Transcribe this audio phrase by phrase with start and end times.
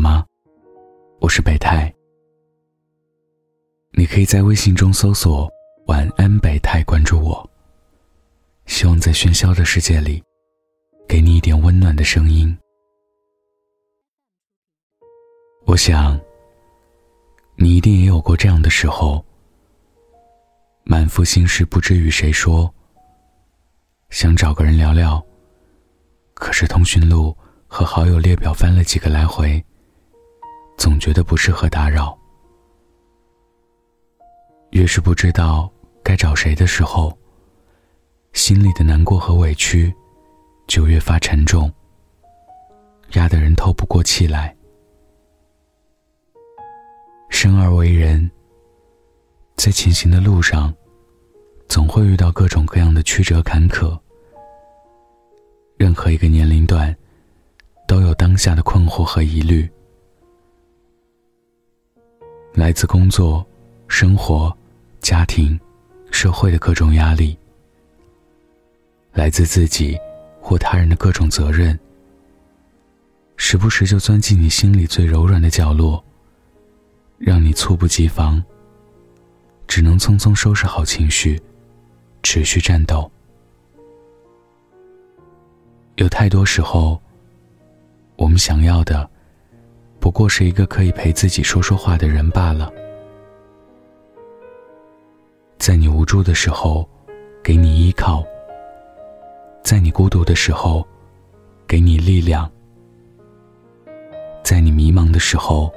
[0.00, 0.24] 吗？
[1.20, 1.94] 我是北太。
[3.92, 5.46] 你可以在微信中搜索
[5.88, 7.48] “晚安北太”，关注我。
[8.64, 10.22] 希望在喧嚣的世界里，
[11.06, 12.56] 给你一点温暖的声音。
[15.66, 16.18] 我想，
[17.56, 19.22] 你一定也有过这样的时候，
[20.84, 22.72] 满腹心事不知与谁说，
[24.08, 25.22] 想找个人聊聊，
[26.32, 27.36] 可是通讯录。
[27.72, 29.64] 和好友列表翻了几个来回，
[30.80, 32.18] 总觉得不适合打扰。
[34.70, 35.70] 越是不知道
[36.02, 37.14] 该找谁的时候，
[38.32, 39.94] 心里的难过和委屈
[40.66, 41.70] 就越发沉重，
[43.12, 44.56] 压得人透不过气来。
[47.28, 48.30] 生而为人，
[49.56, 50.74] 在前行的路上，
[51.68, 54.00] 总会遇到各种各样的曲折坎坷。
[55.76, 56.96] 任何一个年龄段。
[57.86, 59.68] 都有当下的困惑和疑虑，
[62.52, 63.46] 来自工作、
[63.88, 64.54] 生活、
[65.00, 65.58] 家庭、
[66.10, 67.36] 社会的各种压力，
[69.12, 69.98] 来自自己
[70.40, 71.78] 或他人的各种责任，
[73.36, 76.02] 时不时就钻进你心里最柔软的角落，
[77.18, 78.42] 让你猝不及防，
[79.66, 81.40] 只能匆匆收拾好情绪，
[82.22, 83.10] 持续战斗。
[85.96, 87.00] 有太多时候。
[88.16, 89.09] 我们想要的，
[90.00, 92.72] 不过是一个可以陪自己说说话的人罢了。
[95.58, 96.88] 在你无助的时候，
[97.44, 98.24] 给你依靠；
[99.62, 100.84] 在你孤独的时候，
[101.68, 102.48] 给你力量；
[104.42, 105.70] 在你迷茫的时候，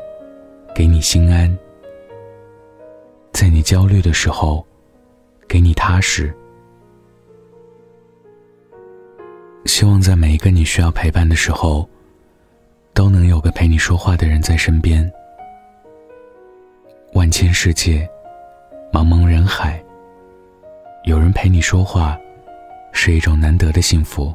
[0.73, 1.53] 给你心安；
[3.33, 4.65] 在你焦虑的时候，
[5.49, 6.33] 给你踏实。
[9.65, 11.87] 希望在每一个你需要陪伴的时候。
[12.93, 15.11] 都能有个陪你说话的人在身边。
[17.13, 18.07] 万千世界，
[18.91, 19.83] 茫茫人海，
[21.05, 22.17] 有人陪你说话，
[22.91, 24.33] 是一种难得的幸福。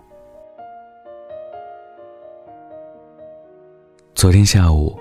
[4.15, 4.99] 昨天下午，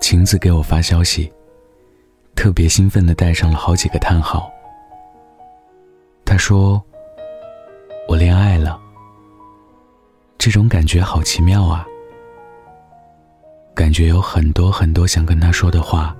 [0.00, 1.32] 晴子给我发消息，
[2.36, 4.48] 特别兴奋的带上了好几个叹号。
[6.24, 6.80] 他说
[8.08, 8.80] ：“我恋爱了，
[10.38, 11.84] 这种感觉好奇妙啊。”
[13.76, 16.16] 感觉有很多很多想跟他说的话，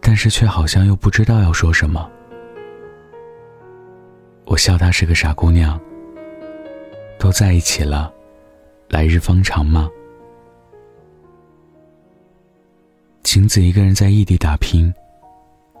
[0.00, 2.10] 但是却好像又不知道要说什么。
[4.46, 5.80] 我笑她是个傻姑娘。
[7.20, 8.12] 都在一起了，
[8.88, 9.88] 来日方长吗？
[13.22, 14.92] 晴子一个人在异地打拼，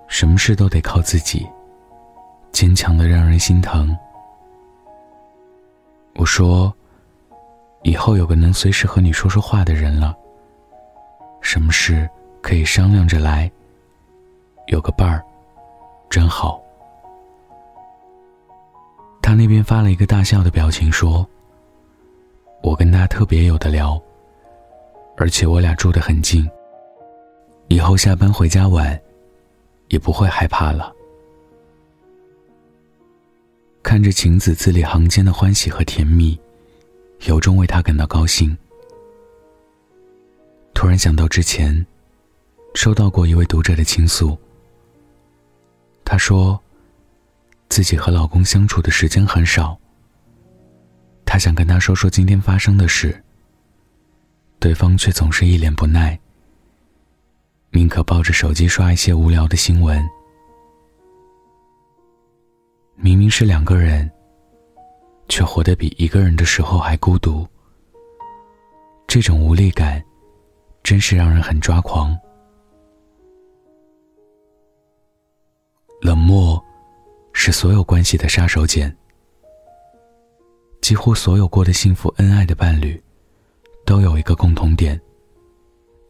[0.08, 1.44] 什么事都得靠自己，
[2.52, 3.94] 坚强的让人心疼。
[6.14, 6.72] 我说。
[7.82, 10.14] 以后有个能随时和你说说话的人了，
[11.40, 12.08] 什么事
[12.42, 13.50] 可以商量着来。
[14.66, 15.24] 有个伴儿，
[16.10, 16.60] 真好。
[19.22, 21.26] 他那边发了一个大笑的表情，说
[22.62, 24.00] ：“我跟他特别有的聊，
[25.16, 26.48] 而且我俩住得很近，
[27.68, 29.00] 以后下班回家晚，
[29.88, 30.92] 也不会害怕了。”
[33.84, 36.36] 看着晴子字里行间的欢喜和甜蜜。
[37.26, 38.56] 由衷为他感到高兴。
[40.74, 41.86] 突然想到之前，
[42.74, 44.36] 收到过一位读者的倾诉。
[46.04, 46.60] 她说，
[47.68, 49.76] 自己和老公相处的时间很少。
[51.24, 53.20] 她想跟他说说今天发生的事，
[54.58, 56.18] 对方却总是一脸不耐，
[57.70, 60.02] 宁可抱着手机刷一些无聊的新闻。
[62.94, 64.10] 明明是两个人。
[65.28, 67.46] 却活得比一个人的时候还孤独。
[69.06, 70.04] 这种无力感，
[70.82, 72.16] 真是让人很抓狂。
[76.00, 76.62] 冷漠，
[77.32, 78.94] 是所有关系的杀手锏。
[80.82, 83.02] 几乎所有过得幸福恩爱的伴侣，
[83.84, 85.00] 都有一个共同点，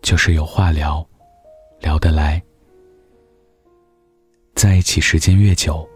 [0.02, 1.06] 就是有话聊，
[1.80, 2.42] 聊得来。
[4.54, 5.88] 在一起时间越久，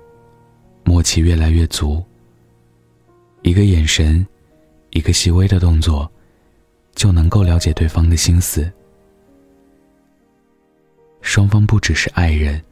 [0.84, 2.02] 默契越来越足。
[3.42, 4.26] 一个眼神，
[4.90, 6.10] 一个细微的动作，
[6.94, 8.70] 就能够了解对方的心思。
[11.22, 12.62] 双方不只是爱人，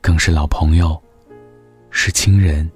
[0.00, 1.00] 更是老朋友，
[1.90, 2.68] 是亲人。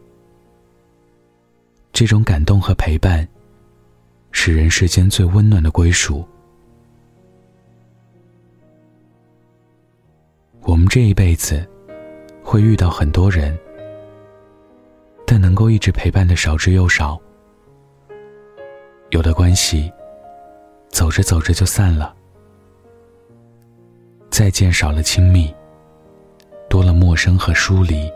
[1.92, 3.26] 这种感动和陪伴，
[4.32, 6.26] 是人世间最温暖的归属。
[10.62, 11.68] 我们这一辈子，
[12.42, 13.56] 会遇到很多人。
[15.26, 17.20] 但能够一直陪伴的少之又少。
[19.10, 19.92] 有的关系，
[20.88, 22.14] 走着走着就散了。
[24.30, 25.54] 再见少了亲密，
[26.68, 28.10] 多了陌生和疏离。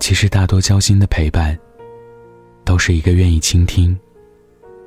[0.00, 1.56] 其实大多交心的陪伴，
[2.64, 3.98] 都是一个愿意倾听，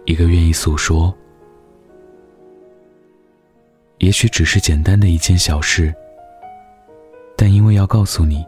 [0.06, 1.14] 一个愿意诉说。
[4.00, 5.94] 也许只是简单的一件小事，
[7.38, 8.46] 但因为要告诉你，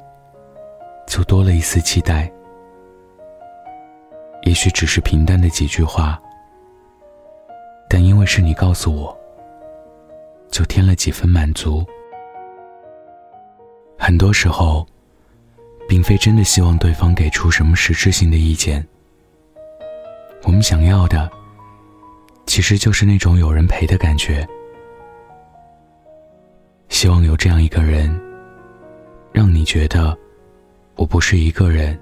[1.12, 2.32] 就多了一丝期待。
[4.44, 6.18] 也许只是平淡的几句话，
[7.90, 9.16] 但因为是你告诉我，
[10.50, 11.86] 就添了几分满足。
[14.00, 14.88] 很多时候，
[15.86, 18.82] 并非真的希望对方给出什么实质性的意见，
[20.44, 21.30] 我们想要的，
[22.46, 24.48] 其实就是那种有人陪的感觉。
[26.88, 28.10] 希望有这样一个人，
[29.34, 30.18] 让你觉得
[30.96, 32.00] 我不是一个人，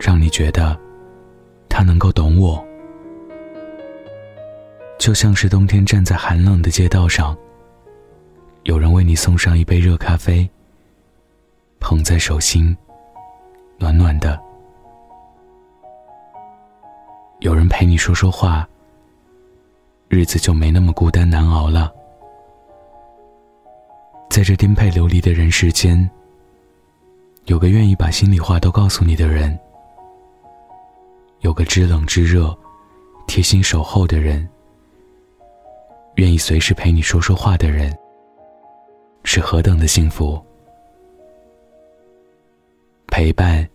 [0.00, 0.76] 让你觉得
[1.68, 2.62] 他能够懂我，
[4.98, 7.36] 就像是冬天站在寒冷的街道上，
[8.64, 10.48] 有人为你送上一杯热咖啡，
[11.78, 12.76] 捧在手心，
[13.78, 14.36] 暖暖的；
[17.40, 18.68] 有人陪你说说话，
[20.08, 21.92] 日子就没那么孤单难熬了。
[24.28, 26.10] 在这颠沛流离的人世间，
[27.46, 29.58] 有个愿意把心里话都告诉你的人，
[31.40, 32.56] 有个知冷知热、
[33.26, 34.48] 贴心守候的人，
[36.14, 37.92] 愿意随时陪你说说话的人，
[39.24, 40.40] 是何等的幸福！
[43.08, 43.68] 陪伴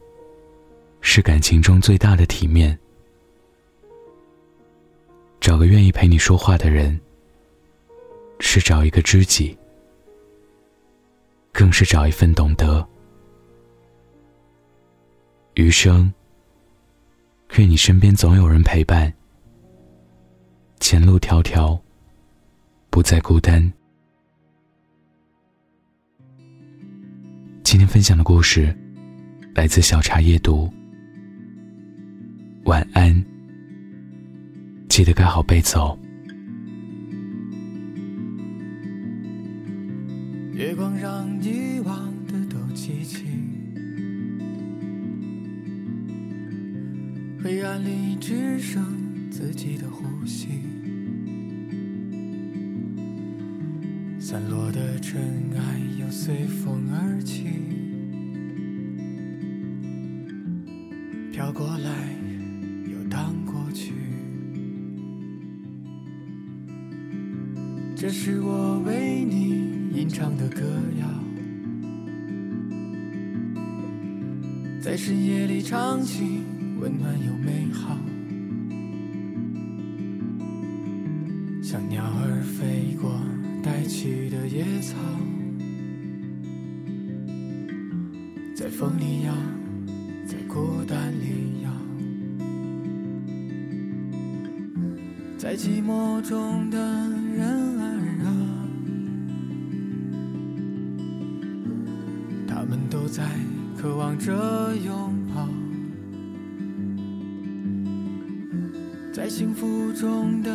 [1.01, 2.77] 是感情中最大的体面。
[5.41, 6.99] 找个愿意陪你说话的人，
[8.39, 9.57] 是找一个知己。
[11.51, 12.87] 更是找一份懂得。
[15.57, 16.13] 余生，
[17.57, 19.11] 愿你身边总有人陪伴，
[20.79, 21.79] 前路迢迢，
[22.91, 23.73] 不再孤单。
[27.63, 28.71] 今天分享的故事
[29.55, 30.71] 来自小茶夜读。
[32.65, 33.25] 晚安，
[34.87, 35.97] 记得盖好被子哦。
[40.53, 43.25] 月光让遗忘的都记起，
[47.43, 48.83] 黑暗里只剩
[49.29, 50.47] 自己的呼吸，
[54.19, 55.21] 散落的尘
[55.55, 57.45] 埃又随风而起，
[61.31, 61.89] 飘过来
[62.91, 63.93] 又荡过去，
[67.95, 69.77] 这是我为你。
[69.93, 70.61] 吟唱的歌
[70.99, 71.07] 谣，
[74.79, 76.43] 在深夜里唱起，
[76.79, 77.97] 温暖又美好。
[81.61, 83.19] 像鸟儿飞过
[83.61, 84.95] 带起的野草，
[88.55, 89.33] 在风里摇，
[90.25, 91.71] 在孤单里摇，
[95.37, 96.77] 在寂寞中的
[97.35, 97.47] 人
[97.79, 97.85] 儿
[98.23, 98.29] 啊，
[102.47, 103.07] 他们都。
[103.07, 103.23] 在
[103.77, 105.47] 渴望着拥抱，
[109.27, 110.49] 在幸福中的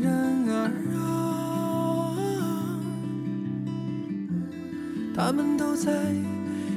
[0.00, 2.14] 人儿啊，
[5.12, 5.90] 他们都在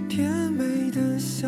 [0.10, 1.48] 甜美的笑。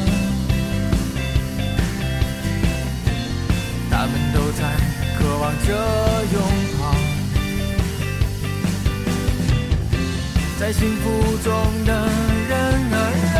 [5.71, 5.77] 的
[6.33, 6.41] 拥
[6.77, 6.81] 抱。
[10.59, 11.09] 在幸福
[11.43, 11.51] 中
[11.85, 11.91] 的
[12.49, 12.53] 人
[12.93, 12.97] 儿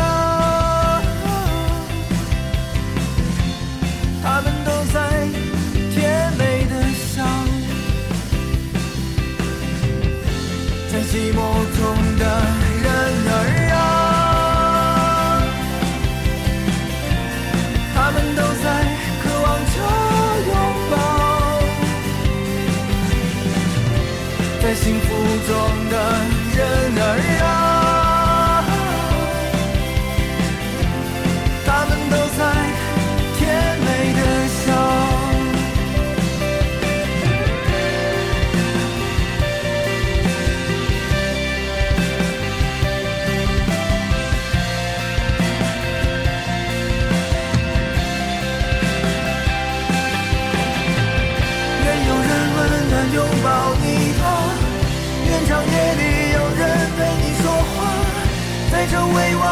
[4.22, 4.96] 他们都在
[5.92, 7.22] 甜美的笑。
[10.90, 11.38] 在寂寞
[11.76, 11.80] 中
[12.18, 12.24] 的
[12.82, 12.86] 人
[13.28, 13.61] 儿啊。
[24.74, 25.08] 幸福
[25.46, 25.91] 中。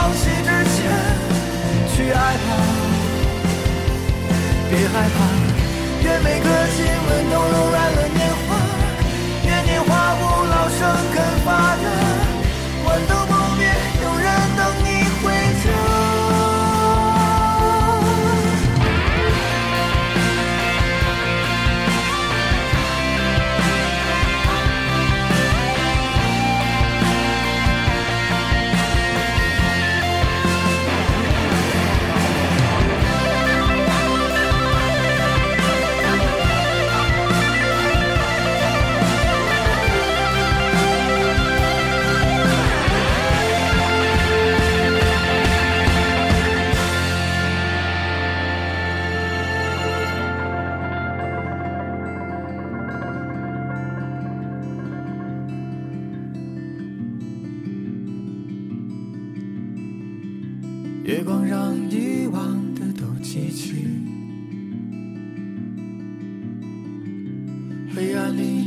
[0.00, 0.78] 放弃之前
[1.94, 2.48] 去爱吧，
[4.70, 5.16] 别害怕，
[6.02, 8.19] 愿每个亲吻都柔软了你。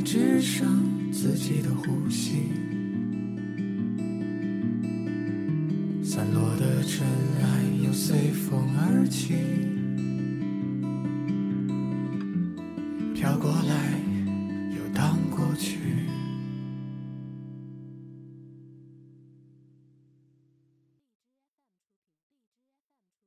[0.03, 2.51] 只剩自己的呼吸。
[6.03, 7.07] 散落的尘
[7.41, 9.33] 埃又随风而起，
[13.15, 14.02] 飘过来